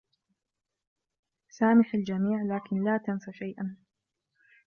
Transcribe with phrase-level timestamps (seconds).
[1.49, 3.77] سامح الجميع لكن لا تنس شيئا.